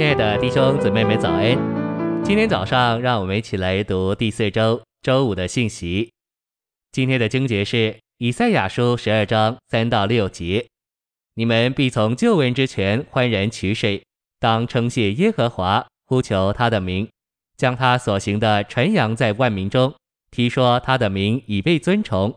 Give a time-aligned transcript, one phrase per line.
[0.00, 2.24] 亲爱的弟兄姊妹们，早安！
[2.24, 6.10] 今天早上，让我们一起来读第四周周五的信息。
[6.90, 10.66] 今天的经节是以赛亚书十二章三到六节：
[11.34, 14.02] 你们必从救恩之泉欢然取水，
[14.38, 17.06] 当称谢耶和华，呼求他的名，
[17.58, 19.94] 将他所行的传扬在万民中，
[20.30, 22.34] 提说他的名已被尊崇。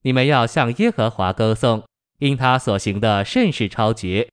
[0.00, 1.84] 你们要向耶和华歌颂，
[2.20, 4.26] 因他所行的甚是超绝。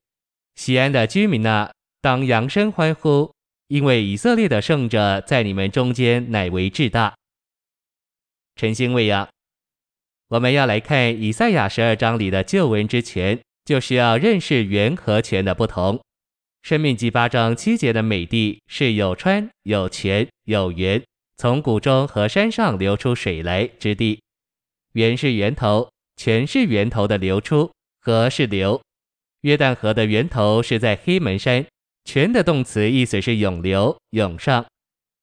[0.54, 1.70] 西安的居民哪，
[2.02, 3.32] 当扬声欢呼，
[3.68, 7.14] 因为以色列的圣者在你们中间乃为至大。
[8.56, 9.28] 晨星喂养，
[10.26, 16.00] 我们要来看以赛亚十二章里的救恩之泉，就需要认识源和泉的不同。
[16.64, 21.00] 申命记八章七节的美地是有川、有泉、有源，
[21.36, 24.20] 从谷中和山上流出水来之地。
[24.94, 28.82] 源是源头，泉是源头的流出，河是流。
[29.42, 31.64] 约旦河的源头是在黑门山，
[32.04, 34.66] 泉的动词意思是涌流、涌上。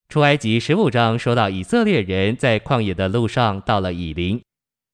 [0.08, 4.42] 出埃及十五章说到以色列人在旷野的路上到了以琳，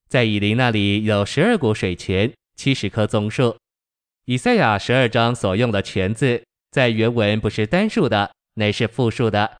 [0.10, 3.56] 在以琳那里有十二股水泉，七十棵棕树。
[4.26, 9.58] 以赛亚十二章所用的泉字，在原文不是单数的，乃是复数的。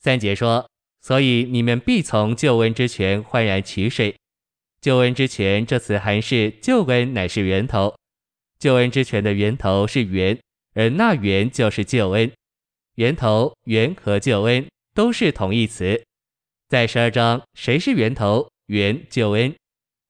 [0.00, 0.66] 三节说，
[1.02, 4.16] 所以你们必从救恩之泉欢然取水。
[4.80, 7.94] 救恩之泉这词含是救恩乃是源头，
[8.58, 10.36] 救恩之泉的源头是源，
[10.74, 12.30] 而那源就是救恩。
[12.96, 16.02] 源头、源和救恩都是同义词。
[16.68, 19.54] 在十二章，谁是源头、源、救恩？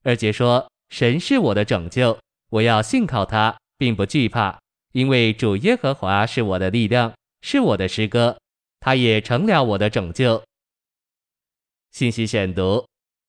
[0.03, 2.19] 二节说，神是我的拯救，
[2.51, 4.59] 我要信靠他，并不惧怕，
[4.93, 8.39] 因为主耶和华是我的力量，是我的诗歌，
[8.81, 10.43] 他也成了我的拯救。
[11.91, 12.87] 信息选读。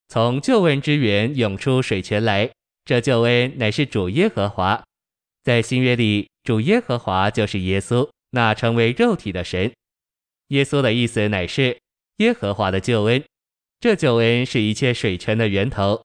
[0.07, 2.51] 从救恩之源涌出水泉来，
[2.83, 4.83] 这救恩乃是主耶和华。
[5.41, 9.71] 在新约里，主耶和华就是耶稣，那成为肉体的神。
[10.47, 11.77] 耶稣的意思乃是
[12.17, 13.23] 耶和华的救恩。
[13.79, 16.03] 这救恩是一切水泉的源头。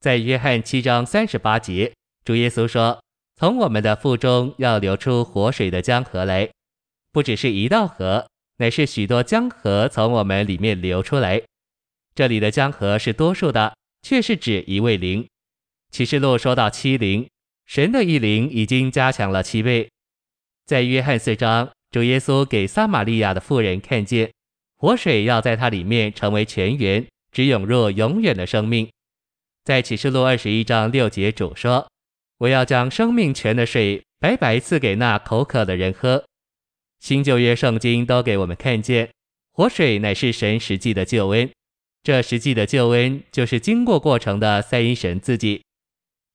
[0.00, 1.92] 在约翰七章三十八节，
[2.24, 3.02] 主耶稣说
[3.36, 6.48] ：“从我们的腹中要流出活水的江河来。”
[7.10, 11.42] 不只是一道河，乃是许多江河从我们里面流出来。
[12.14, 15.26] 这里的江河是多数的，却是指一位灵。
[15.90, 17.28] 启示录说到七灵，
[17.66, 19.90] 神的一灵已经加强了七倍。
[20.64, 24.32] 在约翰四章，主耶稣给撒玛利亚的妇人看见
[24.76, 28.88] 活水要在它里面成为泉源，直涌入永远的生命。
[29.64, 31.88] 在启示录二十一章六节，主说
[32.38, 36.24] ：“我要将生命泉的水白白赐给那口渴的人喝。”
[37.00, 39.10] 新旧约圣经都给我们看见，
[39.52, 41.50] 活水乃是神实际的救恩。
[42.04, 45.64] 这实际的救恩，就是经过过程的三一神自己，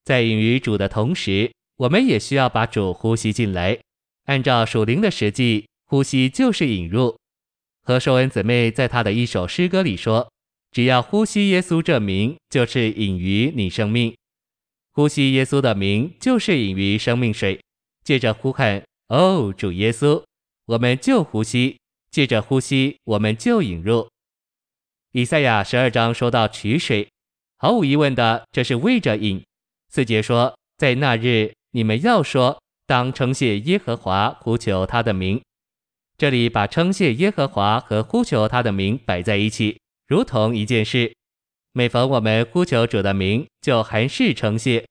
[0.04, 3.80] 在饮于主的同时，我们也需要把主呼吸进来。
[4.26, 7.18] 按照属灵的实际，呼吸就是引入。
[7.84, 10.32] 何寿恩姊妹在她的一首诗歌里说
[10.72, 14.16] ：“只要呼吸耶稣这名，就是引于你生命。
[14.92, 17.60] 呼吸耶稣的名，就是引于生命水。
[18.04, 20.24] 借着呼喊‘哦，主耶稣’，
[20.66, 21.78] 我们就呼吸；
[22.12, 24.08] 借着呼吸，我们就引入。”
[25.14, 27.10] 以赛亚十二章说到取水，
[27.58, 29.44] 毫无疑问的，这是为着饮。
[29.94, 32.58] 四节说，在那日你们要说，
[32.88, 35.42] 当称谢耶和华，呼求他的名。
[36.18, 41.14] 这里把称谢耶和华和呼求他的名摆在一起，如同一件事。
[41.74, 44.88] 每逢我们呼求主的名，就还是称谢。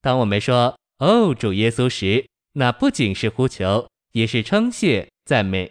[0.00, 5.70] 当我们说“哦，主耶稣”时，那不仅是呼求，也是称谢赞美。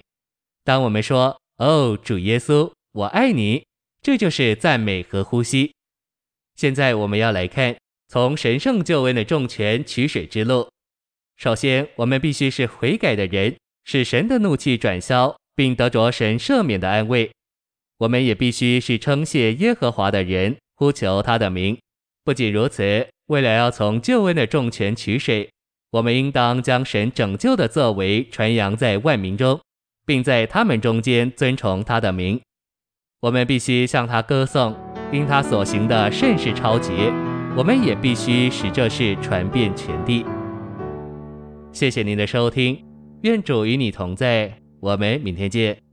[0.64, 3.66] 当我们说“哦，主耶稣，我爱你”。
[4.04, 5.74] 这就是赞美和呼吸。
[6.56, 7.76] 现在我们要来看
[8.10, 10.70] 从神圣救恩的重泉取水之路。
[11.36, 17.30] 首先，我们必须是悔改的人，使神的怒气转消，并得着神赦免的安慰。
[18.00, 21.78] 我们也必须是称谢耶和华的人，呼求他的名。
[22.24, 25.50] 不仅如此，为了要从救恩的重泉取水，
[25.92, 29.60] 我们应当将神拯救的作为传扬在万民中，
[30.06, 32.40] 并在他们中间尊崇他的名。
[33.22, 34.76] 我们必须向他歌颂，
[35.12, 37.27] 因他所行的甚是超绝。
[37.58, 40.24] 我们也必须使这事传遍全地。
[41.72, 42.86] 谢谢您的收听，
[43.24, 45.87] 愿主与你同在，我们明天见。